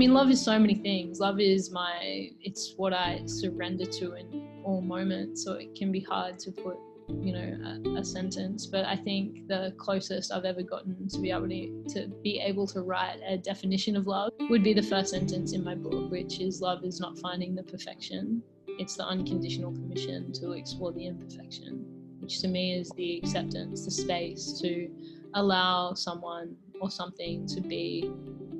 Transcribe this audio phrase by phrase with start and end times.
[0.00, 1.20] mean, love is so many things.
[1.20, 5.44] Love is my, it's what I surrender to in all moments.
[5.44, 6.78] So it can be hard to put,
[7.20, 8.64] you know, a, a sentence.
[8.64, 12.66] But I think the closest I've ever gotten to be able to, to be able
[12.68, 16.40] to write a definition of love would be the first sentence in my book, which
[16.40, 18.42] is love is not finding the perfection.
[18.66, 21.84] It's the unconditional permission to explore the imperfection,
[22.20, 24.90] which to me is the acceptance, the space to
[25.34, 28.10] allow someone or something to be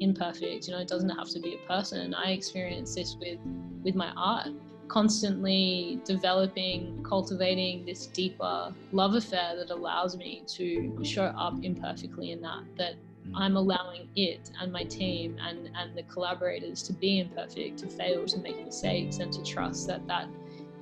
[0.01, 2.15] imperfect you know it doesn't have to be a person.
[2.15, 3.39] I experience this with
[3.85, 4.49] with my art
[4.89, 12.41] constantly developing cultivating this deeper love affair that allows me to show up imperfectly in
[12.41, 12.95] that that
[13.37, 18.27] i'm allowing it and my team and and the collaborators to be imperfect to fail
[18.27, 20.27] to make mistakes and to trust that that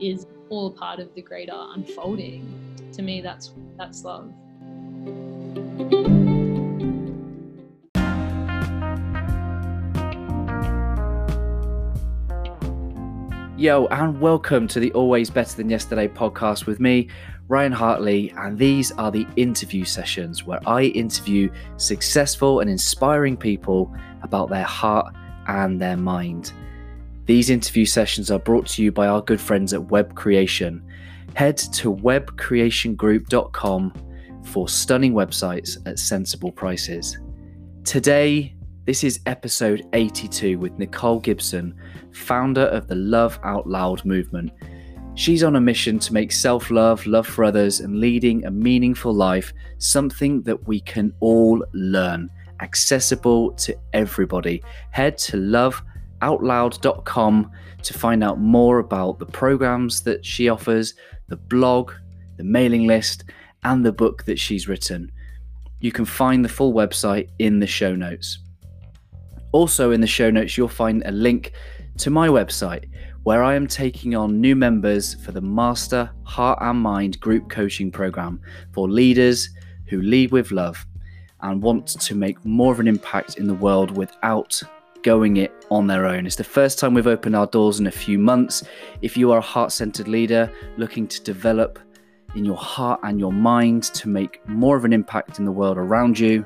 [0.00, 2.54] is all part of the greater unfolding.
[2.92, 4.32] To me that's that's love
[13.58, 17.08] Yo, and welcome to the Always Better Than Yesterday podcast with me,
[17.48, 18.32] Ryan Hartley.
[18.36, 23.92] And these are the interview sessions where I interview successful and inspiring people
[24.22, 25.12] about their heart
[25.48, 26.52] and their mind.
[27.26, 30.80] These interview sessions are brought to you by our good friends at Web Creation.
[31.34, 33.92] Head to webcreationgroup.com
[34.44, 37.18] for stunning websites at sensible prices.
[37.82, 38.54] Today,
[38.88, 41.74] this is episode 82 with Nicole Gibson,
[42.10, 44.50] founder of the Love Out Loud movement.
[45.14, 49.12] She's on a mission to make self love, love for others, and leading a meaningful
[49.12, 52.30] life something that we can all learn,
[52.62, 54.62] accessible to everybody.
[54.90, 57.50] Head to loveoutloud.com
[57.82, 60.94] to find out more about the programs that she offers,
[61.26, 61.92] the blog,
[62.38, 63.24] the mailing list,
[63.64, 65.12] and the book that she's written.
[65.78, 68.38] You can find the full website in the show notes.
[69.52, 71.52] Also, in the show notes, you'll find a link
[71.98, 72.84] to my website
[73.22, 77.90] where I am taking on new members for the Master Heart and Mind group coaching
[77.90, 78.40] program
[78.72, 79.50] for leaders
[79.86, 80.86] who lead with love
[81.40, 84.62] and want to make more of an impact in the world without
[85.02, 86.26] going it on their own.
[86.26, 88.64] It's the first time we've opened our doors in a few months.
[89.02, 91.78] If you are a heart centered leader looking to develop
[92.34, 95.78] in your heart and your mind to make more of an impact in the world
[95.78, 96.44] around you,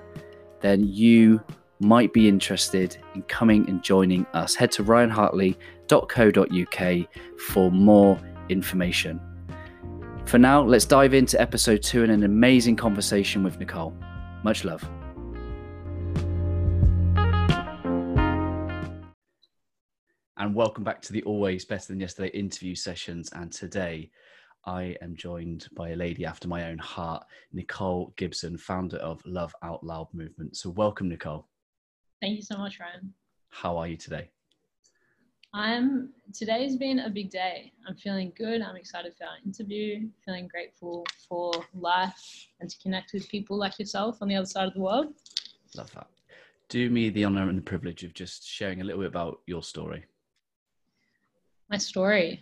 [0.61, 1.41] then you
[1.83, 8.17] might be interested in coming and joining us, head to ryanhartley.co.uk for more
[8.49, 9.21] information.
[10.25, 13.97] For now, let's dive into episode two and an amazing conversation with Nicole.
[14.45, 14.89] Much love.
[20.37, 23.31] And welcome back to the Always Better Than Yesterday interview sessions.
[23.33, 24.13] And today,
[24.65, 29.53] I am joined by a lady after my own heart, Nicole Gibson, founder of Love
[29.65, 30.57] Out Loud movement.
[30.57, 31.49] So, welcome, Nicole.
[32.23, 33.13] Thank you so much, Ryan.
[33.49, 34.31] How are you today?
[35.53, 37.73] I'm today's been a big day.
[37.87, 38.63] I'm feeling good.
[38.63, 43.77] I'm excited for our interview, feeling grateful for life and to connect with people like
[43.81, 45.15] yourself on the other side of the world.
[45.77, 46.07] Love that.
[46.69, 49.65] Do me the honor and the privilege of just sharing a little bit about your
[49.65, 50.05] story.
[51.71, 52.41] My story.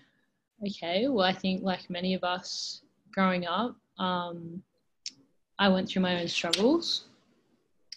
[0.69, 1.09] Okay.
[1.09, 2.83] Well, I think like many of us
[3.15, 4.63] growing up, um,
[5.59, 7.07] I went through my own struggles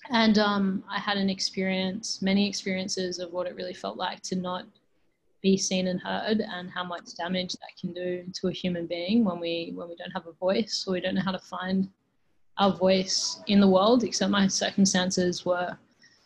[0.09, 4.35] and um, I had an experience, many experiences of what it really felt like to
[4.35, 4.65] not
[5.41, 9.25] be seen and heard, and how much damage that can do to a human being
[9.25, 11.89] when we when we don't have a voice or we don't know how to find
[12.57, 14.03] our voice in the world.
[14.03, 15.77] Except my circumstances were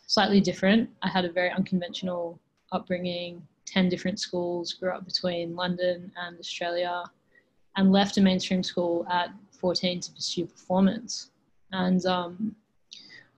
[0.06, 0.90] slightly different.
[1.02, 2.40] I had a very unconventional
[2.72, 7.04] upbringing, ten different schools, grew up between London and Australia,
[7.76, 9.30] and left a mainstream school at
[9.60, 11.32] 14 to pursue performance.
[11.72, 12.56] And um,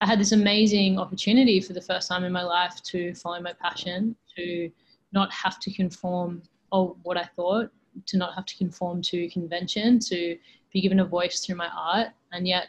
[0.02, 3.52] I had this amazing opportunity for the first time in my life to follow my
[3.52, 4.70] passion, to
[5.12, 7.70] not have to conform or what I thought,
[8.06, 10.38] to not have to conform to convention, to
[10.72, 12.08] be given a voice through my art.
[12.32, 12.68] And yet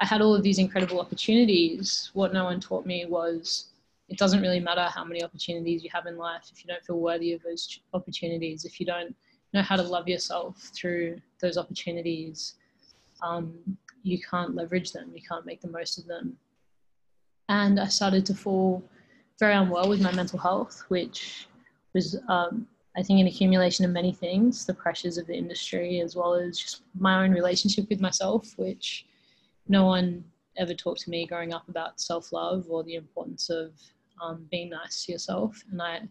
[0.00, 2.10] I had all of these incredible opportunities.
[2.12, 3.68] What no one taught me was
[4.10, 7.00] it doesn't really matter how many opportunities you have in life if you don't feel
[7.00, 9.16] worthy of those opportunities, if you don't
[9.54, 12.54] know how to love yourself through those opportunities.
[13.22, 16.36] Um, you can't leverage them, you can't make the most of them.
[17.48, 18.84] And I started to fall
[19.40, 21.48] very unwell with my mental health, which
[21.94, 26.14] was, um, I think, an accumulation of many things the pressures of the industry, as
[26.14, 29.06] well as just my own relationship with myself, which
[29.68, 30.24] no one
[30.56, 33.72] ever talked to me growing up about self love or the importance of
[34.22, 35.62] um, being nice to yourself.
[35.70, 36.02] And I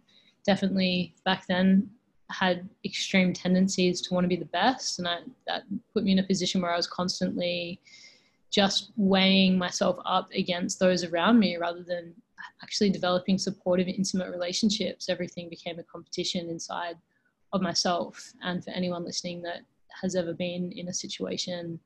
[0.46, 1.90] definitely back then
[2.32, 6.20] had extreme tendencies to want to be the best, and I, that put me in
[6.20, 7.80] a position where I was constantly
[8.50, 12.14] just weighing myself up against those around me rather than
[12.62, 15.10] actually developing supportive, intimate relationships.
[15.10, 16.96] Everything became a competition inside
[17.52, 18.32] of myself.
[18.44, 19.62] And for anyone listening that
[20.02, 21.80] has ever been in a situation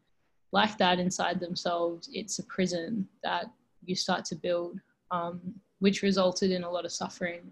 [0.51, 3.45] like that inside themselves, it's a prison that
[3.85, 4.79] you start to build,
[5.11, 5.39] um,
[5.79, 7.51] which resulted in a lot of suffering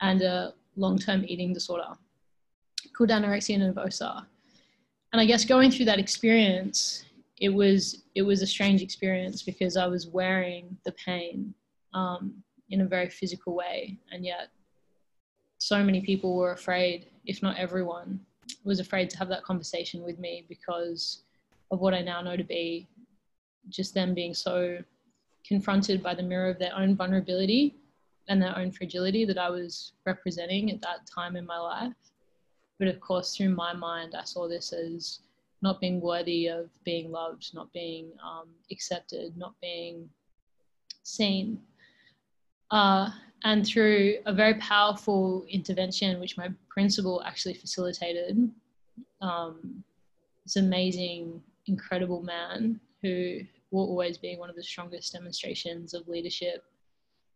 [0.00, 1.92] and a long term eating disorder
[2.92, 4.26] called anorexia nervosa.
[5.12, 7.04] And I guess going through that experience,
[7.38, 11.54] it was it was a strange experience because I was wearing the pain
[11.94, 14.48] um, in a very physical way, and yet
[15.58, 18.20] so many people were afraid, if not everyone,
[18.64, 21.22] was afraid to have that conversation with me because
[21.70, 22.86] of what I now know to be
[23.68, 24.78] just them being so
[25.46, 27.74] confronted by the mirror of their own vulnerability
[28.28, 31.92] and their own fragility that I was representing at that time in my life.
[32.78, 35.20] But of course, through my mind, I saw this as
[35.62, 40.08] not being worthy of being loved, not being um, accepted, not being
[41.02, 41.58] seen.
[42.70, 43.10] Uh,
[43.44, 48.50] and through a very powerful intervention, which my principal actually facilitated,
[49.20, 49.82] um,
[50.44, 53.40] this amazing, incredible man who
[53.70, 56.64] will always be one of the strongest demonstrations of leadership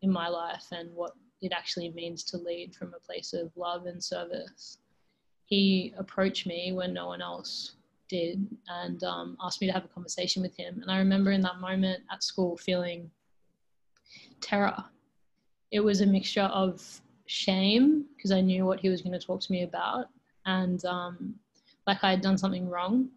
[0.03, 3.87] in my life and what it actually means to lead from a place of love
[3.87, 4.79] and service.
[5.51, 7.73] He approached me when no one else
[8.09, 10.81] did and um, asked me to have a conversation with him.
[10.81, 13.11] And I remember in that moment at school feeling
[14.41, 14.85] terror.
[15.71, 16.83] It was a mixture of
[17.27, 20.07] shame because I knew what he was going to talk to me about
[20.47, 21.35] and um,
[21.87, 23.09] like I had done something wrong.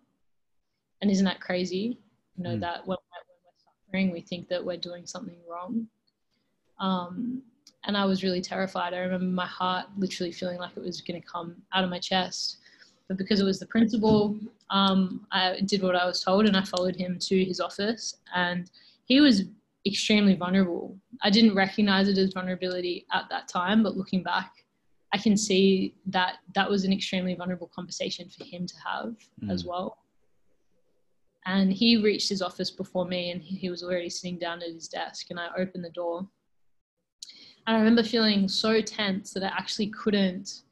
[1.01, 1.97] And isn't that crazy?
[2.37, 2.61] You know, mm.
[2.61, 5.87] that when, when we're suffering, we think that we're doing something wrong.
[6.79, 7.43] Um,
[7.85, 8.93] and I was really terrified.
[8.93, 11.99] I remember my heart literally feeling like it was going to come out of my
[11.99, 12.57] chest.
[13.07, 14.37] But because it was the principal,
[14.69, 18.17] um, I did what I was told and I followed him to his office.
[18.33, 18.71] And
[19.05, 19.43] he was
[19.85, 20.97] extremely vulnerable.
[21.21, 24.51] I didn't recognize it as vulnerability at that time, but looking back,
[25.11, 29.51] I can see that that was an extremely vulnerable conversation for him to have mm.
[29.51, 29.97] as well.
[31.45, 34.87] And he reached his office before me and he was already sitting down at his
[34.87, 35.27] desk.
[35.29, 36.25] And I opened the door
[37.65, 40.63] and I remember feeling so tense that I actually couldn't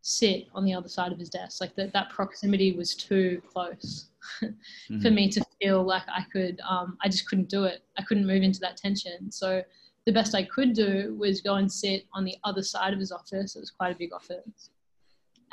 [0.00, 1.60] sit on the other side of his desk.
[1.60, 4.08] Like that, that proximity was too close
[4.42, 5.00] mm-hmm.
[5.00, 7.82] for me to feel like I could, um, I just couldn't do it.
[7.96, 9.30] I couldn't move into that tension.
[9.30, 9.62] So
[10.04, 13.12] the best I could do was go and sit on the other side of his
[13.12, 13.54] office.
[13.54, 14.70] It was quite a big office.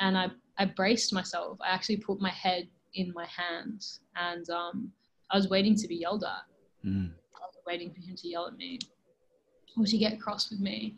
[0.00, 0.28] And I,
[0.58, 1.58] I braced myself.
[1.60, 4.90] I actually put my head in my hands and um,
[5.30, 6.88] I was waiting to be yelled at.
[6.88, 7.12] Mm.
[7.36, 8.80] I was waiting for him to yell at me
[9.78, 10.96] or to get cross with me.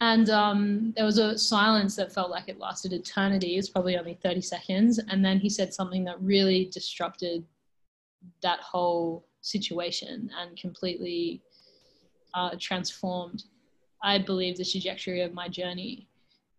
[0.00, 3.54] And um, there was a silence that felt like it lasted eternity.
[3.54, 4.98] It was probably only 30 seconds.
[5.08, 7.44] And then he said something that really disrupted
[8.42, 11.42] that whole situation and completely
[12.34, 13.44] uh, transformed,
[14.02, 16.08] I believe, the trajectory of my journey.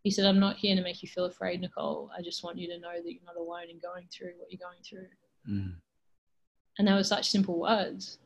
[0.04, 2.10] He said, I'm not here to make you feel afraid, Nicole.
[2.18, 4.60] I just want you to know that you're not alone in going through what you're
[4.60, 5.08] going through.
[5.50, 5.74] Mm.
[6.78, 8.20] And they were such simple words.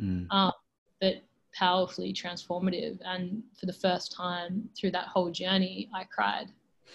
[0.00, 0.26] Mm.
[0.30, 0.52] Um,
[1.00, 1.22] but
[1.58, 2.98] powerfully transformative.
[3.04, 6.48] And for the first time through that whole journey, I cried.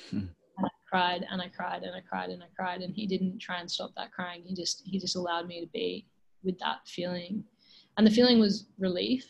[0.10, 0.27] Hmm.
[0.57, 2.81] And I cried and I cried and I cried and I cried.
[2.81, 4.44] And he didn't try and stop that crying.
[4.45, 6.06] He just he just allowed me to be
[6.44, 7.43] with that feeling.
[7.98, 9.25] And the feeling was relief.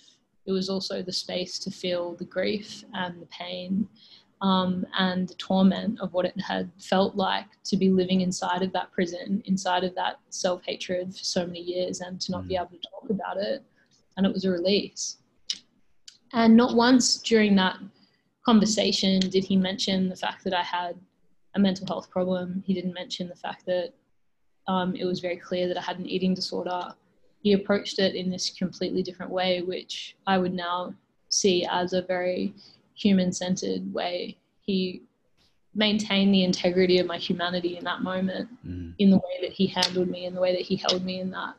[0.45, 3.87] It was also the space to feel the grief and the pain
[4.41, 8.73] um, and the torment of what it had felt like to be living inside of
[8.73, 12.49] that prison, inside of that self hatred for so many years, and to not mm.
[12.49, 13.63] be able to talk about it.
[14.17, 15.17] And it was a release.
[16.33, 17.77] And not once during that
[18.45, 20.95] conversation did he mention the fact that I had
[21.55, 22.63] a mental health problem.
[22.65, 23.93] He didn't mention the fact that
[24.67, 26.93] um, it was very clear that I had an eating disorder.
[27.41, 30.93] He approached it in this completely different way, which I would now
[31.29, 32.53] see as a very
[32.95, 34.37] human centered way.
[34.61, 35.03] He
[35.75, 38.93] maintained the integrity of my humanity in that moment, mm.
[38.97, 41.31] in the way that he handled me, in the way that he held me in
[41.31, 41.55] that.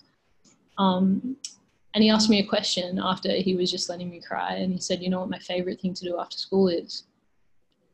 [0.79, 1.37] Um,
[1.95, 4.55] and he asked me a question after he was just letting me cry.
[4.55, 7.05] And he said, You know what my favorite thing to do after school is?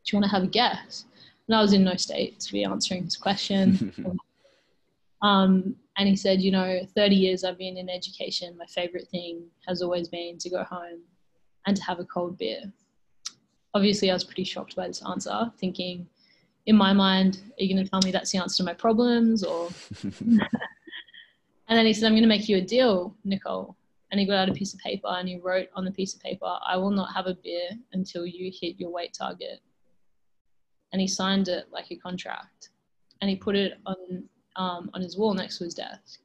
[0.04, 1.04] Do you want to have a guess?
[1.46, 4.18] And I was in no state to be answering his question.
[5.22, 8.56] um, and he said, You know, 30 years I've been in education.
[8.56, 11.00] My favorite thing has always been to go home
[11.66, 12.62] and to have a cold beer.
[13.74, 16.08] Obviously, I was pretty shocked by this answer, thinking,
[16.64, 19.44] in my mind, are you going to tell me that's the answer to my problems?
[19.44, 19.68] Or.
[20.02, 20.40] and
[21.68, 23.76] then he said, I'm going to make you a deal, Nicole
[24.10, 26.20] and he got out a piece of paper and he wrote on the piece of
[26.20, 29.60] paper, I will not have a beer until you hit your weight target.
[30.92, 32.70] And he signed it like a contract
[33.20, 34.24] and he put it on,
[34.56, 36.20] um, on his wall next to his desk.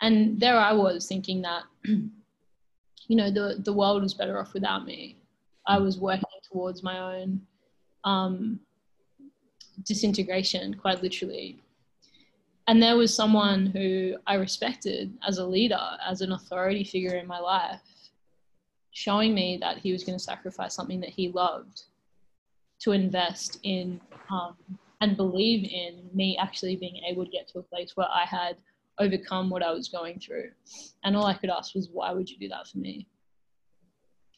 [0.00, 4.84] and there I was thinking that, you know, the the world was better off without
[4.84, 5.16] me.
[5.66, 7.40] I was working towards my own
[8.04, 8.60] um,
[9.84, 11.58] disintegration, quite literally.
[12.68, 17.26] And there was someone who I respected as a leader, as an authority figure in
[17.26, 17.80] my life,
[18.90, 21.84] showing me that he was going to sacrifice something that he loved
[22.80, 23.98] to invest in
[24.30, 24.54] um,
[25.00, 28.58] and believe in me actually being able to get to a place where I had
[28.98, 30.50] overcome what I was going through.
[31.04, 33.08] And all I could ask was, why would you do that for me?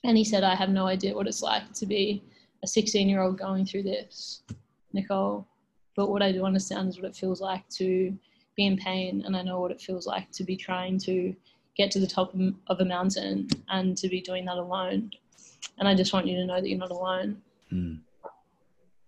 [0.05, 2.23] And he said, I have no idea what it's like to be
[2.63, 4.45] a 16 year old going through this,
[4.93, 5.49] Nicole.
[5.97, 8.17] But what I do understand is what it feels like to
[8.57, 9.23] be in pain.
[9.25, 11.35] And I know what it feels like to be trying to
[11.77, 12.35] get to the top
[12.69, 15.11] of a mountain and to be doing that alone.
[15.79, 17.41] And I just want you to know that you're not alone.
[17.73, 18.01] Mm.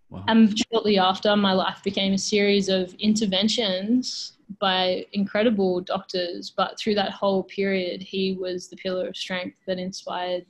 [0.09, 0.23] Wow.
[0.27, 6.51] And shortly after, my life became a series of interventions by incredible doctors.
[6.51, 10.45] But through that whole period, he was the pillar of strength that inspired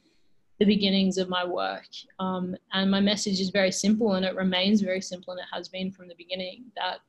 [0.59, 1.87] the beginnings of my work.
[2.19, 5.67] Um, and my message is very simple, and it remains very simple, and it has
[5.67, 6.99] been from the beginning that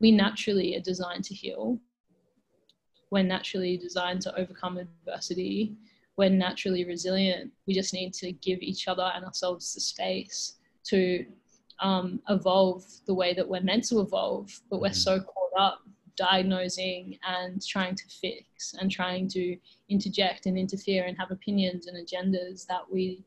[0.00, 1.78] we naturally are designed to heal.
[3.10, 5.76] We're naturally designed to overcome adversity.
[6.16, 7.52] We're naturally resilient.
[7.66, 11.24] We just need to give each other and ourselves the space to
[11.80, 14.94] um, evolve the way that we're meant to evolve, but we're mm-hmm.
[14.94, 15.80] so caught up
[16.16, 19.56] diagnosing and trying to fix and trying to
[19.88, 23.24] interject and interfere and have opinions and agendas that we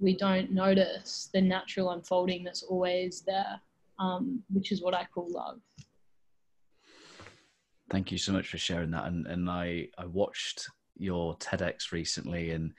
[0.00, 3.60] we don't notice the natural unfolding that's always there,
[3.98, 5.60] um, which is what I call love.
[7.90, 9.06] Thank you so much for sharing that.
[9.06, 10.66] And and I I watched
[10.96, 12.72] your TEDx recently and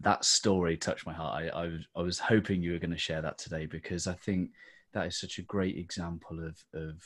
[0.00, 1.42] that story touched my heart.
[1.42, 4.50] I, I, I was hoping you were going to share that today because I think
[4.92, 7.02] that is such a great example of of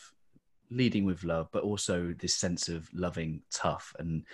[0.70, 3.94] leading with love, but also this sense of loving tough.
[3.98, 4.24] And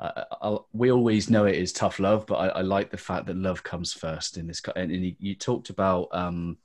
[0.00, 3.36] uh, we always know it is tough love, but I, I, like the fact that
[3.36, 4.62] love comes first in this.
[4.76, 6.58] And, and you, talked about um,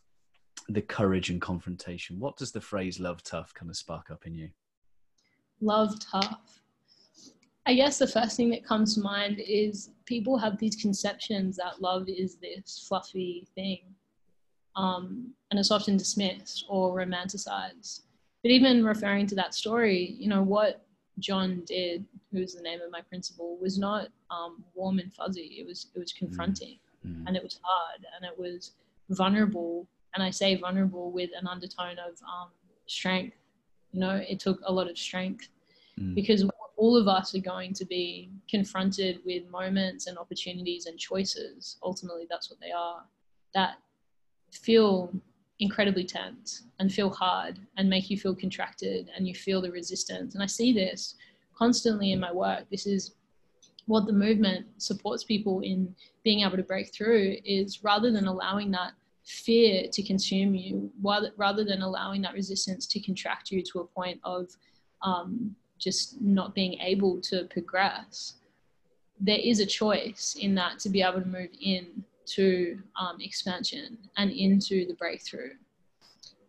[0.70, 2.20] the courage and confrontation.
[2.20, 4.50] What does the phrase "love tough" kind of spark up in you?
[5.62, 6.62] Love tough.
[7.66, 11.82] I guess the first thing that comes to mind is people have these conceptions that
[11.82, 13.80] love is this fluffy thing,
[14.76, 18.02] um, and it's often dismissed or romanticized
[18.44, 20.86] but even referring to that story, you know, what
[21.20, 25.58] John did, who's the name of my principal, was not um, warm and fuzzy.
[25.60, 27.26] It was it was confronting, mm-hmm.
[27.26, 28.72] and it was hard, and it was
[29.10, 29.88] vulnerable.
[30.14, 32.50] And I say vulnerable with an undertone of um,
[32.86, 33.38] strength.
[33.92, 35.48] You know, it took a lot of strength
[36.00, 36.14] mm.
[36.14, 36.46] because
[36.76, 41.78] all of us are going to be confronted with moments and opportunities and choices.
[41.84, 43.04] Ultimately, that's what they are.
[43.54, 43.76] That
[44.52, 45.14] feel
[45.64, 50.36] incredibly tense and feel hard and make you feel contracted and you feel the resistance.
[50.36, 51.16] And I see this
[51.58, 52.70] constantly in my work.
[52.70, 53.16] This is
[53.86, 58.72] what the movement supports people in being able to break through is rather than allowing
[58.72, 58.92] that
[59.24, 64.20] fear to consume you, rather than allowing that resistance to contract you to a point
[64.24, 64.50] of
[65.02, 68.36] um, just not being able to progress,
[69.20, 73.98] there is a choice in that to be able to move in to um, expansion
[74.18, 75.52] and into the breakthrough.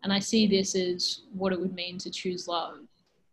[0.03, 2.81] And I see this as what it would mean to choose love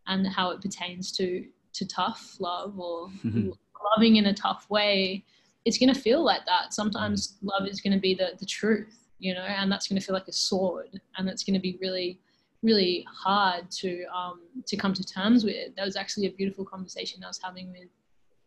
[0.07, 3.49] and how it pertains to, to tough love or mm-hmm.
[3.95, 5.23] loving in a tough way.
[5.65, 6.73] It's going to feel like that.
[6.73, 7.47] Sometimes mm-hmm.
[7.47, 10.15] love is going to be the, the truth, you know, and that's going to feel
[10.15, 12.19] like a sword and that's going to be really,
[12.63, 15.75] really hard to, um, to come to terms with.
[15.75, 17.89] That was actually a beautiful conversation I was having with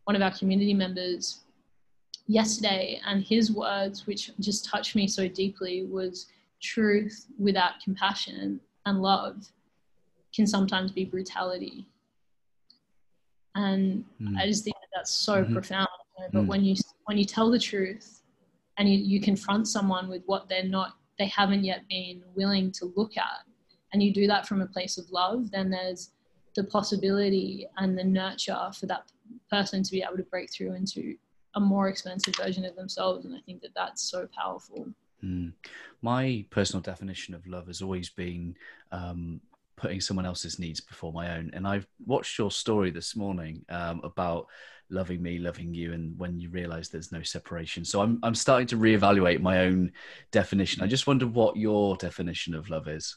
[0.04, 1.43] one of our community members
[2.26, 6.26] yesterday and his words which just touched me so deeply was
[6.62, 9.47] truth without compassion and love
[10.35, 11.87] can sometimes be brutality
[13.54, 14.37] and mm.
[14.38, 15.52] i just think that that's so mm-hmm.
[15.52, 15.88] profound
[16.19, 16.31] you know?
[16.33, 16.47] but mm.
[16.47, 18.23] when you when you tell the truth
[18.78, 22.93] and you, you confront someone with what they're not they haven't yet been willing to
[22.97, 23.45] look at
[23.93, 26.11] and you do that from a place of love then there's
[26.57, 29.11] the possibility and the nurture for that
[29.50, 31.16] person to be able to break through into
[31.54, 33.25] a more expensive version of themselves.
[33.25, 34.88] And I think that that's so powerful.
[35.23, 35.52] Mm.
[36.02, 38.56] My personal definition of love has always been
[38.92, 39.40] um,
[39.76, 41.50] putting someone else's needs before my own.
[41.54, 44.46] And I've watched your story this morning um, about
[44.90, 47.84] loving me, loving you, and when you realize there's no separation.
[47.84, 49.92] So I'm, I'm starting to reevaluate my own
[50.30, 50.82] definition.
[50.82, 53.16] I just wonder what your definition of love is.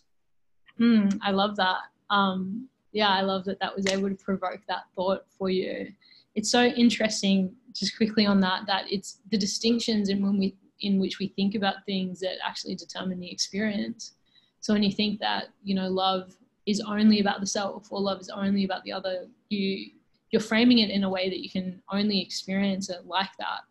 [0.79, 1.77] Mm, I love that.
[2.09, 5.91] Um, yeah, I love that that was able to provoke that thought for you.
[6.37, 10.99] It's so interesting just quickly on that, that it's the distinctions in when we in
[10.99, 14.13] which we think about things that actually determine the experience.
[14.59, 16.35] So when you think that you know love
[16.67, 19.89] is only about the self or love is only about the other, you
[20.29, 23.61] you're framing it in a way that you can only experience it like that.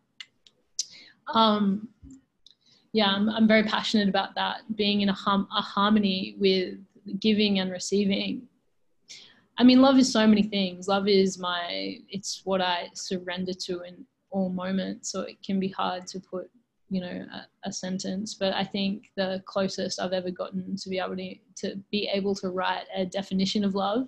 [1.33, 1.87] Um,
[2.91, 6.75] yeah, I'm, I'm very passionate about that, being in a, hum, a harmony with
[7.19, 8.47] giving and receiving.
[9.57, 10.87] I mean, love is so many things.
[10.87, 15.11] Love is my, it's what I surrender to in all moments.
[15.11, 16.49] So it can be hard to put,
[16.89, 18.35] you know, a, a sentence.
[18.35, 22.35] But I think the closest I've ever gotten to be able to, to be able
[22.35, 24.07] to write a definition of love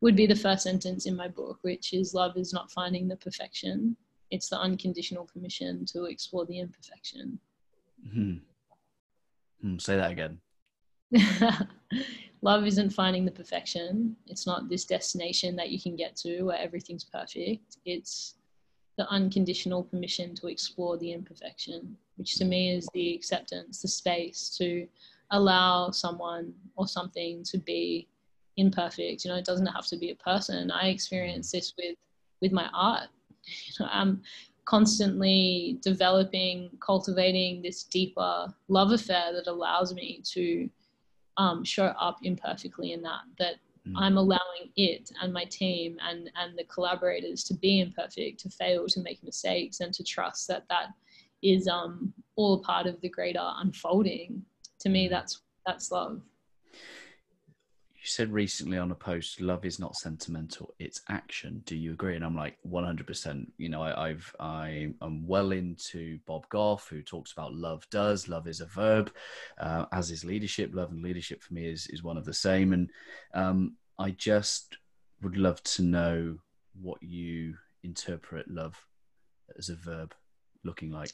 [0.00, 3.16] would be the first sentence in my book, which is love is not finding the
[3.16, 3.96] perfection.
[4.30, 7.38] It's the unconditional permission to explore the imperfection.
[8.12, 8.34] Hmm.
[9.60, 10.40] Hmm, say that again.
[12.42, 14.16] love isn't finding the perfection.
[14.26, 17.76] It's not this destination that you can get to where everything's perfect.
[17.84, 18.36] It's
[18.96, 24.54] the unconditional permission to explore the imperfection, which to me is the acceptance, the space
[24.58, 24.86] to
[25.30, 28.08] allow someone or something to be
[28.56, 29.24] imperfect.
[29.24, 30.70] You know, it doesn't have to be a person.
[30.70, 31.52] I experience mm.
[31.52, 31.96] this with
[32.40, 33.08] with my art.
[33.44, 34.22] You know, I'm
[34.64, 40.68] constantly developing, cultivating this deeper love affair that allows me to
[41.36, 43.20] um, show up imperfectly in that.
[43.38, 43.54] That
[43.86, 43.94] mm.
[43.96, 48.86] I'm allowing it and my team and and the collaborators to be imperfect, to fail,
[48.88, 50.88] to make mistakes, and to trust that that
[51.42, 54.42] is um, all a part of the greater unfolding.
[54.80, 55.10] To me, mm.
[55.10, 56.20] that's that's love
[58.10, 61.62] said recently on a post, love is not sentimental, it's action.
[61.64, 62.16] Do you agree?
[62.16, 63.46] And I'm like 100%.
[63.58, 68.28] You know, I, I've, I, am well into Bob Goff, who talks about love does,
[68.28, 69.12] love is a verb,
[69.58, 70.70] uh, as is leadership.
[70.74, 72.72] Love and leadership for me is, is one of the same.
[72.72, 72.90] And
[73.34, 74.76] um, I just
[75.22, 76.38] would love to know
[76.80, 78.76] what you interpret love
[79.58, 80.14] as a verb
[80.64, 81.12] looking like.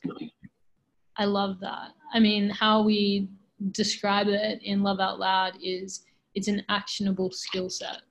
[1.17, 1.93] I love that.
[2.13, 3.29] I mean, how we
[3.71, 6.05] describe it in Love Out Loud is
[6.37, 8.03] it's an actionable skill set.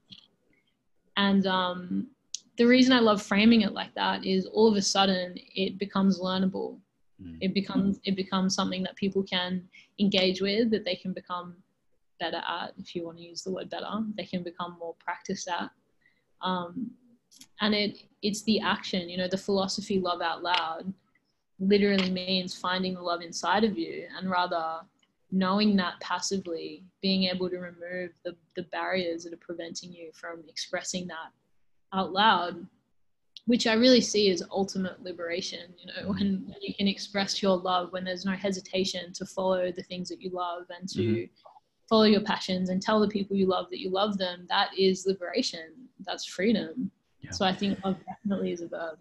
[1.15, 2.08] And um,
[2.58, 6.20] the reason I love framing it like that is all of a sudden it becomes
[6.20, 6.79] learnable.
[7.23, 7.38] Mm.
[7.39, 9.63] It becomes it becomes something that people can
[10.00, 11.56] engage with, that they can become
[12.19, 13.88] better at, if you want to use the word better.
[14.17, 15.69] They can become more practiced at.
[16.41, 16.91] Um,
[17.62, 20.91] and it it's the action, you know, the philosophy love out loud
[21.60, 24.82] literally means finding the love inside of you and rather
[25.36, 30.41] knowing that passively, being able to remove the, the barriers that are preventing you from
[30.48, 31.30] expressing that
[31.91, 32.65] out loud,
[33.45, 35.74] which I really see as ultimate liberation.
[35.78, 39.74] You know, when, when you can express your love, when there's no hesitation to follow
[39.74, 41.32] the things that you love and to mm-hmm.
[41.89, 45.06] follow your passions and tell the people you love that you love them, that is
[45.06, 45.67] liberation.
[46.06, 46.89] That's freedom.
[47.19, 47.32] Yeah.
[47.32, 48.98] So I think love definitely is a verb.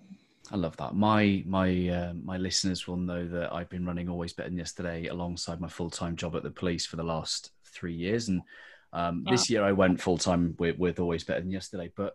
[0.52, 0.94] I love that.
[0.94, 5.07] My my uh, my listeners will know that I've been running Always Better Than Yesterday
[5.07, 8.42] alongside my full time job at the police for the last three years, and
[8.92, 11.90] um, this year I went full time with, with Always Better Than Yesterday.
[11.96, 12.14] But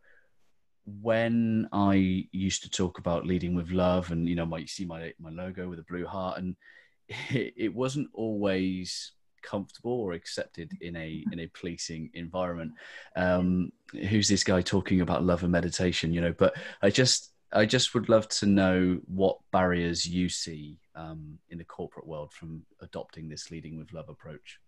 [1.02, 4.86] when I used to talk about leading with love, and you know, my, you see
[4.86, 6.56] my my logo with a blue heart, and
[7.08, 12.74] it, it wasn't always comfortable or accepted in a in a policing environment.
[13.16, 16.14] Um, who's this guy talking about love and meditation?
[16.14, 20.78] You know, but I just I just would love to know what barriers you see
[20.96, 24.60] um, in the corporate world from adopting this leading with love approach.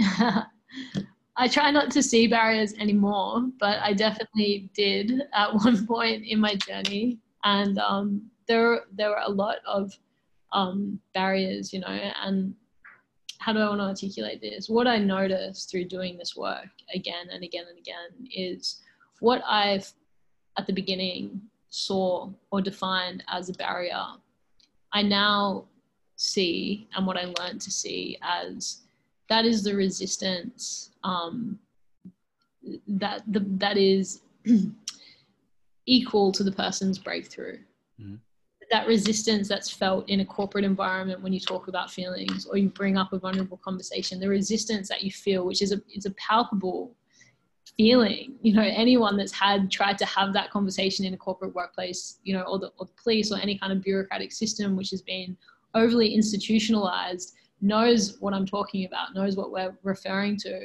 [0.00, 6.40] I try not to see barriers anymore, but I definitely did at one point in
[6.40, 9.92] my journey, and um, there there were a lot of
[10.52, 11.86] um, barriers, you know.
[11.86, 12.54] And
[13.38, 14.68] how do I want to articulate this?
[14.68, 18.80] What I noticed through doing this work again and again and again is
[19.20, 19.92] what I've
[20.58, 24.04] at the beginning saw or defined as a barrier,
[24.92, 25.64] I now
[26.16, 28.82] see and what I learned to see as
[29.28, 31.58] that is the resistance um,
[32.86, 34.22] that the, that is
[35.86, 37.58] equal to the person's breakthrough.
[38.00, 38.16] Mm-hmm.
[38.70, 42.68] That resistance that's felt in a corporate environment when you talk about feelings or you
[42.68, 46.10] bring up a vulnerable conversation, the resistance that you feel, which is a, it's a
[46.12, 46.94] palpable
[47.76, 52.18] feeling you know anyone that's had tried to have that conversation in a corporate workplace
[52.22, 55.02] you know or the, or the police or any kind of bureaucratic system which has
[55.02, 55.36] been
[55.74, 60.60] overly institutionalized knows what i'm talking about knows what we're referring to.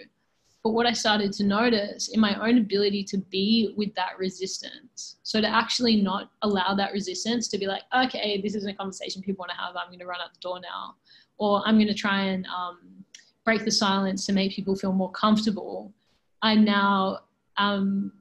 [0.63, 5.17] But what i started to notice in my own ability to be with that resistance
[5.23, 9.21] so to actually not allow that resistance to be like okay this isn't a conversation
[9.21, 10.95] people want to have i'm going to run out the door now
[11.37, 13.03] or i'm going to try and um,
[13.43, 15.93] break the silence to make people feel more comfortable
[16.43, 17.19] I'm now
[17.57, 18.11] um,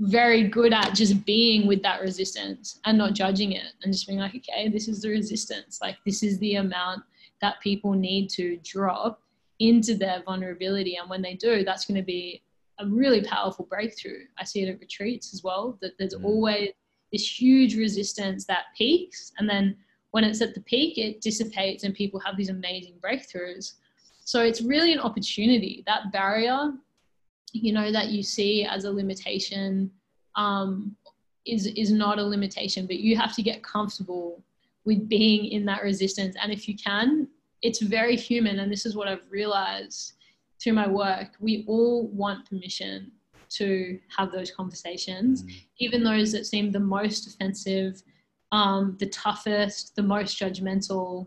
[0.00, 4.18] very good at just being with that resistance and not judging it and just being
[4.18, 5.78] like, okay, this is the resistance.
[5.80, 7.04] Like, this is the amount
[7.40, 9.20] that people need to drop
[9.60, 10.96] into their vulnerability.
[10.96, 12.42] And when they do, that's going to be
[12.80, 14.24] a really powerful breakthrough.
[14.38, 16.24] I see it at retreats as well, that there's Mm.
[16.24, 16.70] always
[17.12, 19.32] this huge resistance that peaks.
[19.38, 19.76] And then
[20.10, 23.74] when it's at the peak, it dissipates and people have these amazing breakthroughs.
[24.24, 25.84] So it's really an opportunity.
[25.86, 26.72] That barrier,
[27.52, 29.90] you know, that you see as a limitation
[30.36, 30.96] um,
[31.46, 34.42] is, is not a limitation, but you have to get comfortable
[34.84, 36.34] with being in that resistance.
[36.40, 37.28] And if you can,
[37.60, 38.58] it's very human.
[38.60, 40.14] And this is what I've realized
[40.60, 41.28] through my work.
[41.40, 43.12] We all want permission
[43.50, 45.52] to have those conversations, Mm.
[45.78, 48.02] even those that seem the most offensive,
[48.50, 51.26] um, the toughest, the most judgmental.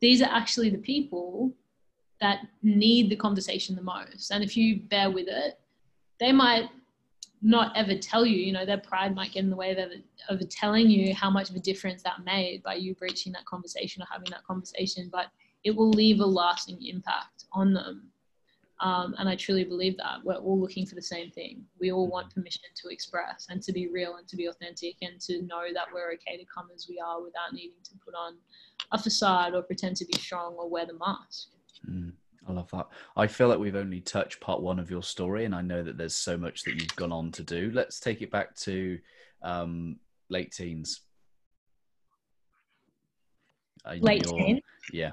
[0.00, 1.52] These are actually the people
[2.20, 4.30] that need the conversation the most.
[4.30, 5.58] And if you bear with it,
[6.20, 6.68] they might
[7.42, 9.90] not ever tell you, you know, their pride might get in the way of
[10.30, 14.02] of telling you how much of a difference that made by you breaching that conversation
[14.02, 15.26] or having that conversation, but
[15.62, 18.10] it will leave a lasting impact on them.
[18.80, 21.64] Um, and I truly believe that we're all looking for the same thing.
[21.78, 25.20] We all want permission to express and to be real and to be authentic and
[25.22, 28.36] to know that we're okay to come as we are without needing to put on
[28.90, 31.50] a facade or pretend to be strong or wear the mask.
[31.88, 32.12] Mm,
[32.46, 32.88] I love that.
[33.16, 35.96] I feel like we've only touched part one of your story, and I know that
[35.96, 37.70] there's so much that you've gone on to do.
[37.72, 38.98] Let's take it back to
[39.42, 39.96] um,
[40.28, 41.00] late teens.
[43.86, 45.12] I Late you're- Yeah.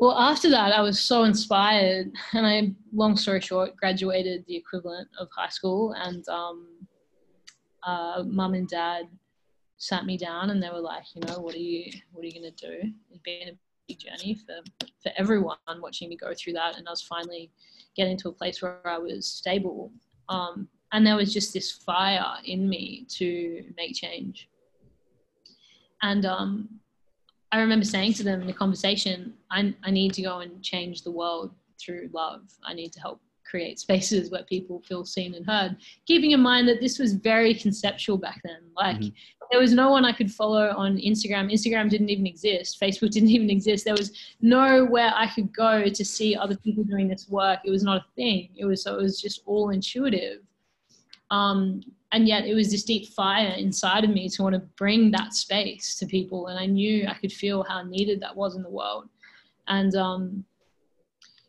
[0.00, 5.08] Well, after that, I was so inspired, and I, long story short, graduated the equivalent
[5.18, 6.66] of high school, and um,
[7.86, 9.08] uh, mum and dad
[9.78, 12.34] sat me down, and they were like, you know, what are you, what are you
[12.34, 12.92] gonna do?
[13.10, 13.58] It's been a
[13.92, 14.56] journey for
[15.02, 17.50] for everyone watching me go through that, and I was finally
[17.94, 19.92] getting to a place where I was stable,
[20.28, 24.48] um, and there was just this fire in me to make change,
[26.02, 26.68] and um,
[27.52, 31.02] I remember saying to them in the conversation, I, I need to go and change
[31.02, 32.42] the world through love.
[32.64, 35.76] I need to help create spaces where people feel seen and heard.
[36.06, 38.62] Keeping in mind that this was very conceptual back then.
[38.76, 39.12] Like Mhm.
[39.54, 41.52] There was no one I could follow on Instagram.
[41.52, 42.80] Instagram didn't even exist.
[42.80, 43.84] Facebook didn't even exist.
[43.84, 47.60] There was nowhere I could go to see other people doing this work.
[47.64, 48.48] It was not a thing.
[48.56, 50.40] It was so it was just all intuitive.
[51.30, 55.12] Um, and yet it was this deep fire inside of me to want to bring
[55.12, 58.62] that space to people and i knew i could feel how needed that was in
[58.62, 59.08] the world
[59.66, 60.44] and um,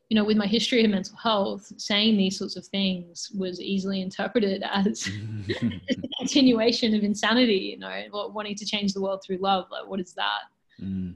[0.10, 4.02] you know with my history of mental health saying these sorts of things was easily
[4.02, 5.10] interpreted as
[5.90, 7.92] a continuation of insanity you know
[8.34, 10.42] wanting to change the world through love like what is that?
[10.82, 11.14] Mm,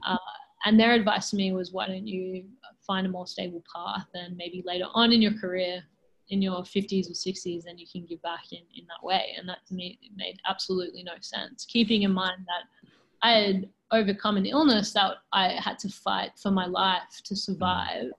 [0.64, 2.44] and their advice to me was why don't you
[2.86, 5.82] find a more stable path and maybe later on in your career
[6.28, 9.34] in your 50s or 60s then you can give back in, in that way.
[9.38, 12.88] And that to me made absolutely no sense keeping in mind that
[13.22, 18.10] i had overcome an illness that i had to fight for my life to survive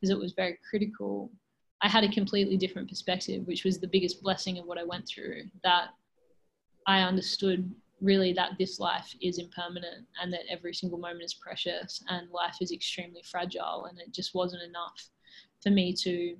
[0.00, 1.30] because it was very critical
[1.82, 5.06] i had a completely different perspective which was the biggest blessing of what i went
[5.06, 5.88] through that
[6.86, 12.02] i understood really that this life is impermanent and that every single moment is precious
[12.08, 15.08] and life is extremely fragile and it just wasn't enough
[15.62, 16.36] for me to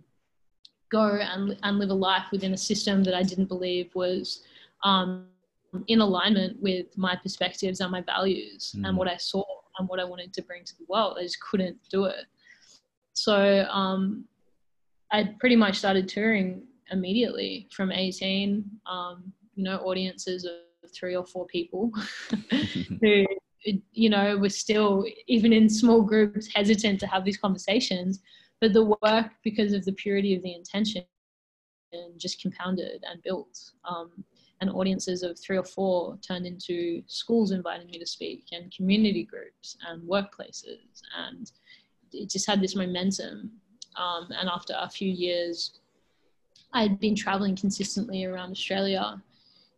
[0.90, 4.42] go and, and live a life within a system that I didn't believe was
[4.84, 5.26] um,
[5.88, 8.88] in alignment with my perspectives and my values Mm.
[8.88, 9.44] and what I saw
[9.78, 11.16] and what I wanted to bring to the world.
[11.18, 12.24] I just couldn't do it.
[13.18, 14.24] So um,
[15.10, 21.26] I pretty much started touring immediately from 18, um, you know, audiences of three or
[21.26, 21.90] four people
[23.02, 23.26] who,
[23.92, 28.20] you know, were still, even in small groups, hesitant to have these conversations.
[28.60, 31.04] But the work, because of the purity of the intention,
[32.16, 33.58] just compounded and built.
[33.84, 34.24] Um,
[34.60, 39.24] and audiences of three or four turned into schools inviting me to speak, and community
[39.24, 41.02] groups, and workplaces.
[41.16, 41.50] And
[42.12, 43.52] it just had this momentum.
[43.96, 45.80] Um, and after a few years,
[46.72, 49.22] I'd been traveling consistently around Australia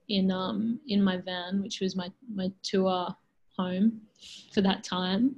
[0.08, 3.14] in um, in my van, which was my my tour
[3.56, 4.00] home
[4.52, 5.36] for that time.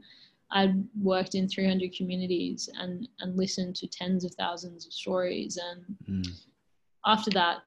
[0.51, 5.59] I'd worked in 300 communities and and listened to tens of thousands of stories.
[5.59, 6.43] And mm,
[7.07, 7.59] after that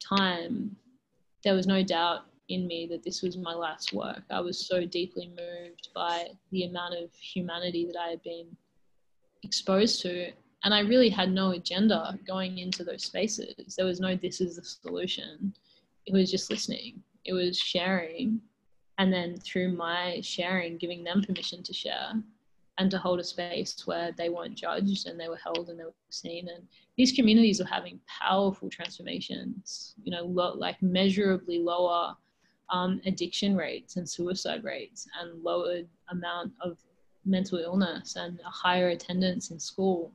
[0.00, 0.76] time,
[1.44, 4.22] there was no doubt in me that this was my life's work.
[4.30, 8.56] I was so deeply moved by the amount of humanity that I had been
[9.42, 10.30] exposed to.
[10.64, 13.74] And I really had no agenda going into those spaces.
[13.76, 15.54] There was no, this is the solution.
[16.06, 18.40] It was just listening, it was sharing.
[18.98, 22.12] And then through my sharing, giving them permission to share
[22.78, 25.84] and to hold a space where they weren't judged and they were held and they
[25.84, 26.48] were seen.
[26.48, 32.16] And these communities are having powerful transformations, you know, lo- like measurably lower
[32.70, 36.78] um, addiction rates and suicide rates and lowered amount of
[37.26, 40.12] mental illness and a higher attendance in school,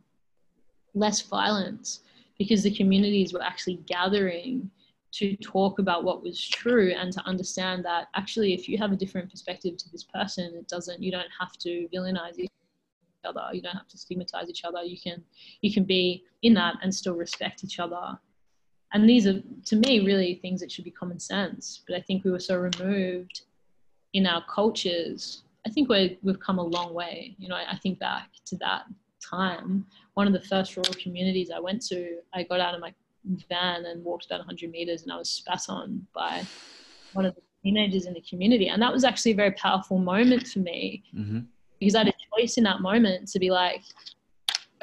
[0.94, 2.02] less violence
[2.38, 4.70] because the communities were actually gathering
[5.12, 8.96] to talk about what was true and to understand that actually if you have a
[8.96, 12.50] different perspective to this person it doesn't you don't have to villainize each
[13.26, 14.84] other you don't have to stigmatize each other.
[14.84, 15.24] You can
[15.62, 18.18] you can be in that and still respect each other.
[18.94, 21.82] And these are to me really things that should be common sense.
[21.88, 23.42] But i think we were so removed
[24.14, 28.00] in our cultures i think we have come a long way you know I, think
[28.00, 28.84] back to that
[29.24, 32.94] time one of the first rural communities i went to i got out of my
[33.50, 36.44] van and walked about 100 meters and I was spat on by
[37.14, 38.68] one of the teenagers in the community.
[38.68, 41.40] And that was actually a very powerful moment for me mm-hmm.
[41.80, 43.84] because I had a choice in that moment to be like,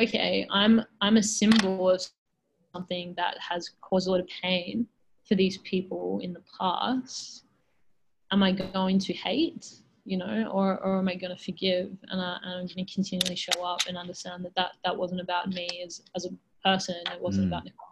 [0.01, 2.03] okay, I'm, I'm a symbol of
[2.73, 4.87] something that has caused a lot of pain
[5.27, 7.45] for these people in the past.
[8.31, 9.67] Am I going to hate?
[10.09, 11.97] You know, or, or am I going to forgive?
[12.09, 15.49] And, I, am going to continually show up and understand that that, that wasn't about
[15.49, 16.31] me as, as a
[16.65, 16.97] person.
[17.13, 17.49] It wasn't mm.
[17.49, 17.89] about Nicole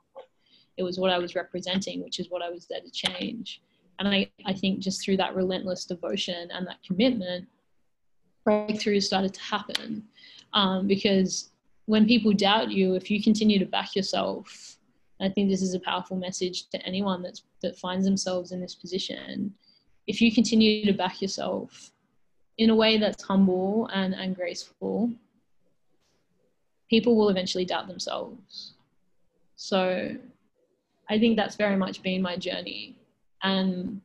[0.76, 3.62] it was what I was representing, which is what I was there to change.
[3.98, 7.46] And I, I think just through that relentless devotion and that commitment,
[8.46, 10.04] breakthroughs started to happen.
[10.52, 11.50] Um, because
[11.86, 14.76] when people doubt you, if you continue to back yourself,
[15.20, 18.74] I think this is a powerful message to anyone that's, that finds themselves in this
[18.74, 19.54] position.
[20.06, 21.90] If you continue to back yourself
[22.58, 25.10] in a way that's humble and, and graceful,
[26.88, 28.74] people will eventually doubt themselves.
[29.56, 30.16] So
[31.08, 32.96] I think that's very much been my journey.
[33.42, 34.00] And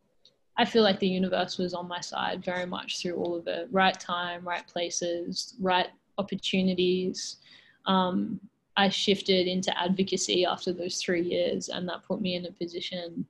[0.57, 3.67] I feel like the universe was on my side very much through all of it
[3.71, 5.87] right time, right places, right
[6.17, 7.37] opportunities.
[7.85, 8.39] Um,
[8.77, 13.25] I shifted into advocacy after those three years, and that put me in a position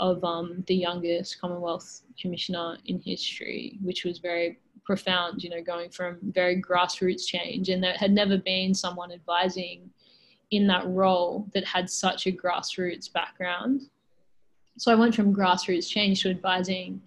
[0.00, 5.90] of um, the youngest Commonwealth Commissioner in history, which was very profound, you know, going
[5.90, 7.68] from very grassroots change.
[7.68, 9.90] And there had never been someone advising
[10.50, 13.82] in that role that had such a grassroots background.
[14.78, 17.02] So I went from grassroots change to advising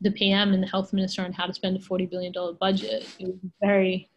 [0.00, 3.06] the PM and the health minister on how to spend a $40 billion budget.
[3.18, 4.08] It was very,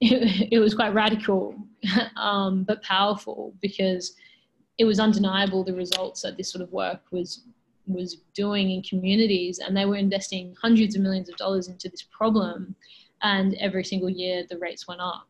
[0.00, 1.56] it, it was quite radical,
[2.16, 4.14] um, but powerful because
[4.78, 7.44] it was undeniable the results that this sort of work was
[7.86, 12.02] was doing in communities and they were investing hundreds of millions of dollars into this
[12.02, 12.74] problem
[13.22, 15.26] and every single year the rates went up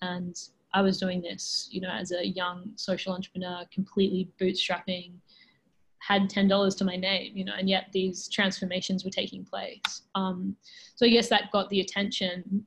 [0.00, 0.36] and
[0.74, 5.12] I was doing this, you know, as a young social entrepreneur, completely bootstrapping,
[6.00, 10.02] had ten dollars to my name, you know, and yet these transformations were taking place.
[10.14, 10.56] Um,
[10.94, 12.66] so I guess that got the attention,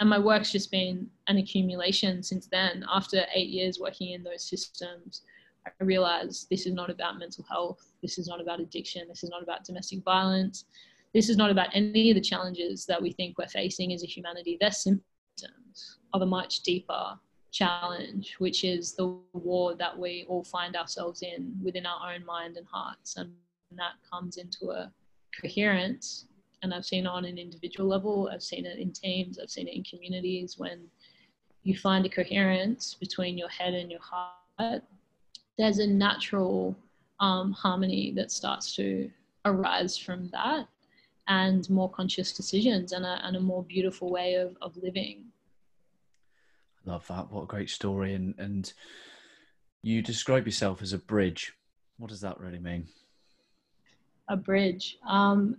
[0.00, 2.84] and my work's just been an accumulation since then.
[2.92, 5.22] After eight years working in those systems,
[5.66, 7.92] I realized this is not about mental health.
[8.02, 9.08] This is not about addiction.
[9.08, 10.64] This is not about domestic violence.
[11.12, 14.06] This is not about any of the challenges that we think we're facing as a
[14.06, 14.58] humanity.
[14.60, 17.18] They're symptoms of a much deeper
[17.52, 22.56] challenge, which is the war that we all find ourselves in within our own mind
[22.56, 23.16] and hearts.
[23.16, 23.32] And
[23.72, 24.92] that comes into a
[25.40, 26.26] coherence.
[26.62, 29.68] And I've seen it on an individual level, I've seen it in teams, I've seen
[29.68, 30.86] it in communities when
[31.62, 34.82] you find a coherence between your head and your heart,
[35.58, 36.76] there's a natural
[37.20, 39.10] um, harmony that starts to
[39.44, 40.68] arise from that
[41.28, 45.24] and more conscious decisions and a, and a more beautiful way of, of living
[46.86, 47.30] I Love that.
[47.32, 48.14] What a great story.
[48.14, 48.72] And and
[49.82, 51.52] you describe yourself as a bridge.
[51.98, 52.86] What does that really mean?
[54.28, 54.98] A bridge.
[55.06, 55.56] Um,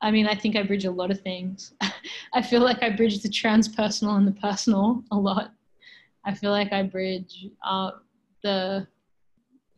[0.00, 1.72] I mean, I think I bridge a lot of things.
[2.34, 5.52] I feel like I bridge the transpersonal and the personal a lot.
[6.24, 7.92] I feel like I bridge uh,
[8.42, 8.86] the,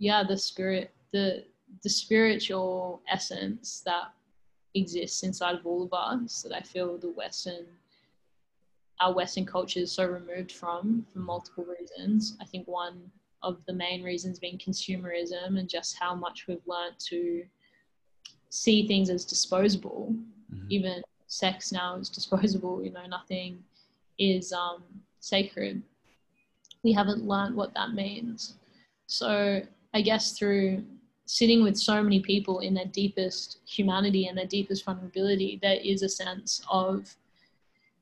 [0.04, 1.44] yeah, the spirit, the
[1.82, 4.12] the spiritual essence that
[4.74, 6.42] exists inside of all of us.
[6.42, 7.64] That I feel the Western
[9.00, 12.36] our Western culture is so removed from for multiple reasons.
[12.38, 13.10] I think one
[13.42, 17.44] of the main reasons being consumerism and just how much we've learned to
[18.50, 20.14] see things as disposable.
[20.52, 20.66] Mm-hmm.
[20.68, 22.84] Even sex now is disposable.
[22.84, 23.64] You know, nothing
[24.18, 24.84] is um,
[25.20, 25.82] sacred.
[26.82, 28.56] We haven't learned what that means.
[29.06, 29.62] So
[29.94, 30.84] I guess through
[31.26, 36.02] sitting with so many people in their deepest humanity and their deepest vulnerability, there is
[36.02, 37.16] a sense of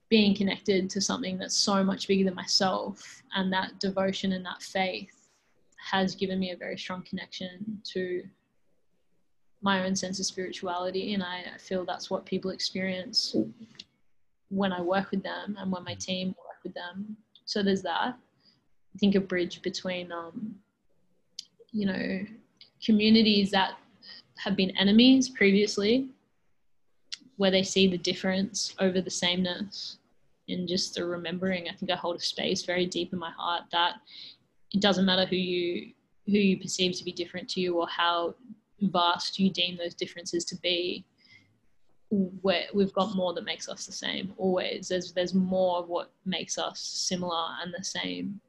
[0.08, 4.62] being connected to something that's so much bigger than myself and that devotion and that
[4.62, 5.30] faith
[5.90, 8.22] has given me a very strong connection to
[9.62, 13.36] my own sense of spirituality and I, feel that's what people experience
[14.48, 17.16] when I work with them and when my team work with them.
[17.44, 18.14] So there's that.
[18.14, 20.56] I think a bridge between um,
[21.72, 22.20] you know
[22.84, 23.72] communities that
[24.38, 26.08] have been enemies previously
[27.36, 29.98] where they see the difference over the sameness
[30.48, 31.68] and just the remembering.
[31.68, 33.94] I think I hold a space very deep in my heart that
[34.72, 35.92] it doesn't matter who you
[36.26, 38.34] who you perceive to be different to you or how
[38.80, 41.04] vast you deem those differences to be
[42.10, 46.12] where we've got more that makes us the same always there's there's more of what
[46.24, 48.40] makes us similar and the same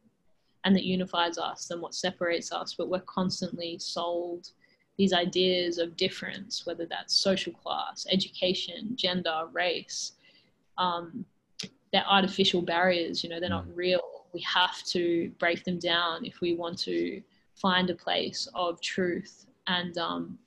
[0.65, 4.49] and that unifies us than what separates us but we're constantly sold
[4.97, 10.13] these ideas of difference whether that's social class education gender race
[10.77, 11.25] um,
[11.91, 13.75] they're artificial barriers you know they're not mm.
[13.75, 14.01] real
[14.33, 17.21] we have to break them down if we want to
[17.55, 20.37] find a place of truth and um,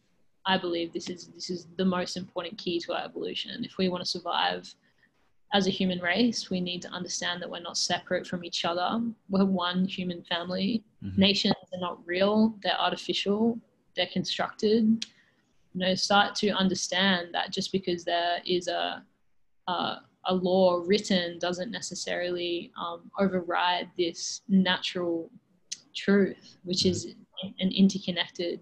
[0.47, 3.65] I believe this is this is the most important key to our evolution.
[3.65, 4.73] If we want to survive
[5.53, 9.01] as a human race, we need to understand that we're not separate from each other.
[9.29, 10.85] We're one human family.
[11.05, 11.21] Mm-hmm.
[11.21, 13.59] Nations are not real; they're artificial.
[13.95, 15.05] They're constructed.
[15.75, 19.05] You know, start to understand that just because there is a
[19.69, 25.31] a, a law written doesn't necessarily um, override this natural
[25.95, 26.91] truth, which mm-hmm.
[26.91, 27.15] is
[27.61, 28.61] an interconnected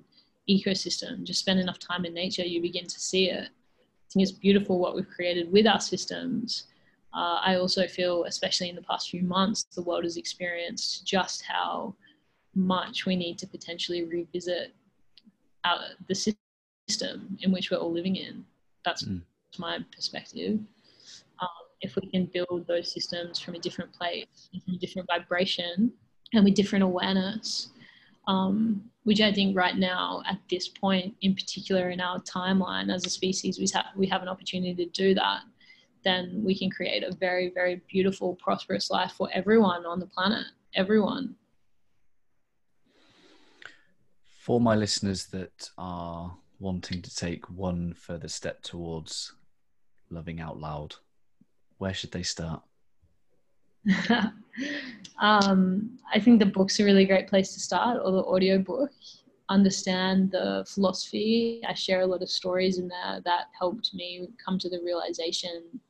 [0.49, 1.25] ecosystem.
[1.25, 3.49] Just spend enough time in nature, you begin to see it.
[3.49, 6.67] I think it's beautiful what we've created with our systems.
[7.15, 11.43] Uh, I also feel, especially in the past few months, the world has experienced just
[11.43, 11.95] how
[12.55, 14.75] much we need to potentially revisit
[15.65, 18.45] our, the system in which we're all living in.
[18.85, 19.23] That's mm.
[19.59, 20.59] my perspective.
[21.41, 21.49] Um,
[21.81, 25.93] if we can build those systems from a different place, from a different vibration,
[26.33, 27.69] and with different awareness,
[28.27, 33.07] um, which I think right now, at this point in particular in our timeline as
[33.07, 35.43] a species, we have, we have an opportunity to do that,
[36.05, 40.47] then we can create a very, very beautiful, prosperous life for everyone on the planet,
[40.75, 41.35] everyone.
[44.41, 49.33] For my listeners that are wanting to take one further step towards
[50.11, 50.95] loving out loud,
[51.79, 52.63] where should they start?
[55.21, 58.91] um, I think the book's a really great place to start, or the audio book.
[59.51, 61.63] Understand the philosophy.
[61.67, 65.81] I share a lot of stories in there that helped me come to the realization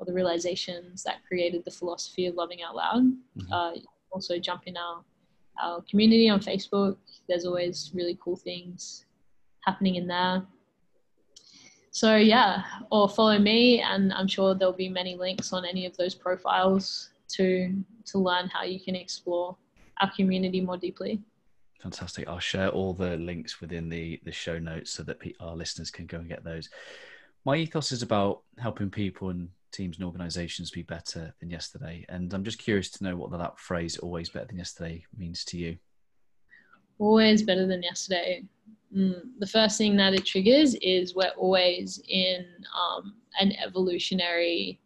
[0.00, 3.04] or the realizations that created the philosophy of loving out loud.
[3.04, 3.52] Mm-hmm.
[3.52, 3.72] Uh,
[4.10, 5.04] also, jump in our,
[5.62, 6.96] our community on Facebook.
[7.28, 9.06] There's always really cool things
[9.64, 10.42] happening in there
[11.92, 15.94] so yeah or follow me and i'm sure there'll be many links on any of
[15.98, 19.56] those profiles to to learn how you can explore
[20.00, 21.20] our community more deeply.
[21.80, 22.28] Fantastic.
[22.28, 26.06] I'll share all the links within the the show notes so that our listeners can
[26.06, 26.68] go and get those.
[27.44, 32.04] My ethos is about helping people and teams and organizations be better than yesterday.
[32.08, 35.58] And I'm just curious to know what that phrase always better than yesterday means to
[35.58, 35.78] you.
[36.98, 38.44] Always better than yesterday.
[38.94, 42.44] Mm, the first thing that it triggers is we're always in
[42.76, 44.80] um, an evolutionary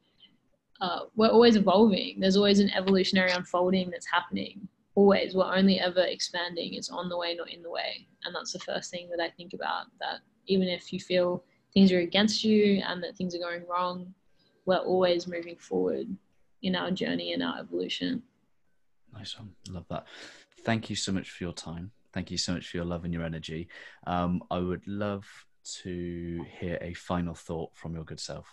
[0.80, 2.20] uh, we're always evolving.
[2.20, 4.68] There's always an evolutionary unfolding that's happening.
[4.94, 6.74] Always, we're only ever expanding.
[6.74, 8.06] It's on the way, not in the way.
[8.24, 9.86] And that's the first thing that I think about.
[10.00, 11.42] That even if you feel
[11.72, 14.12] things are against you and that things are going wrong,
[14.66, 16.08] we're always moving forward
[16.62, 18.22] in our journey and our evolution.
[19.12, 19.50] Nice one.
[19.70, 20.06] Love that.
[20.64, 21.92] Thank you so much for your time.
[22.12, 23.68] Thank you so much for your love and your energy.
[24.06, 25.26] Um, I would love
[25.82, 28.46] to hear a final thought from your good self.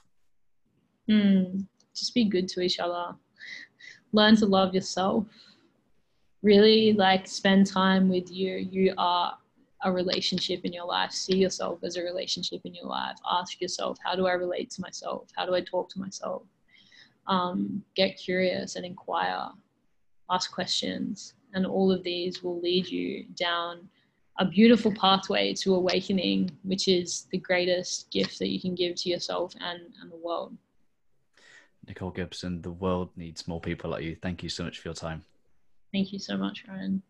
[1.10, 3.16] Mm, just be good to each other.
[4.12, 5.26] Learn to love yourself.
[6.42, 8.58] Really like spend time with you.
[8.58, 9.38] You are
[9.84, 11.12] a relationship in your life.
[11.12, 13.18] See yourself as a relationship in your life.
[13.30, 15.30] Ask yourself, how do I relate to myself?
[15.36, 16.44] How do I talk to myself?
[17.28, 19.50] Um, get curious and inquire.
[20.30, 21.34] Ask questions.
[21.54, 23.90] And all of these will lead you down
[24.40, 29.10] a beautiful pathway to awakening, which is the greatest gift that you can give to
[29.10, 30.56] yourself and, and the world.
[31.88, 34.16] Nicole Gibson, the world needs more people like you.
[34.16, 35.24] Thank you so much for your time.
[35.92, 37.02] Thank you so much, Ryan.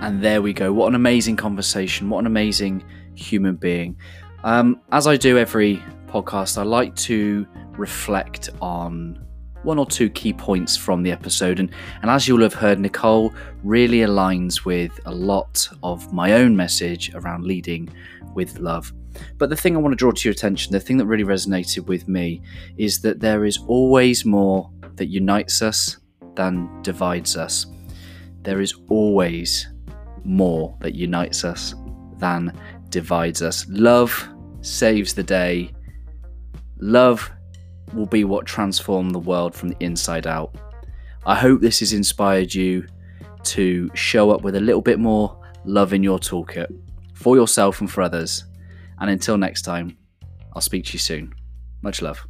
[0.00, 0.72] And there we go.
[0.72, 2.08] What an amazing conversation.
[2.08, 2.82] What an amazing
[3.14, 3.98] human being.
[4.44, 9.22] Um, as I do every podcast, I like to reflect on
[9.62, 11.60] one or two key points from the episode.
[11.60, 11.70] And,
[12.00, 17.14] and as you'll have heard, Nicole really aligns with a lot of my own message
[17.14, 17.90] around leading
[18.34, 18.90] with love.
[19.36, 21.86] But the thing I want to draw to your attention, the thing that really resonated
[21.86, 22.40] with me,
[22.78, 25.98] is that there is always more that unites us
[26.36, 27.66] than divides us.
[28.42, 29.68] There is always
[30.24, 31.74] more that unites us
[32.18, 32.52] than
[32.90, 33.66] divides us.
[33.68, 34.28] Love
[34.60, 35.72] saves the day.
[36.78, 37.30] Love
[37.94, 40.54] will be what transform the world from the inside out.
[41.26, 42.86] I hope this has inspired you
[43.44, 46.68] to show up with a little bit more love in your toolkit
[47.14, 48.44] for yourself and for others.
[49.00, 49.96] And until next time,
[50.54, 51.34] I'll speak to you soon.
[51.82, 52.29] Much love.